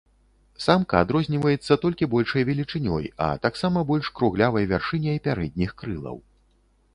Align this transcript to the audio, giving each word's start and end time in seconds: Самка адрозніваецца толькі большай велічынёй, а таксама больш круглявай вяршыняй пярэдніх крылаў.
Самка 0.63 1.01
адрозніваецца 1.05 1.73
толькі 1.83 2.07
большай 2.13 2.45
велічынёй, 2.49 3.05
а 3.27 3.27
таксама 3.45 3.85
больш 3.91 4.09
круглявай 4.21 4.67
вяршыняй 4.73 5.17
пярэдніх 5.29 5.71
крылаў. 5.85 6.17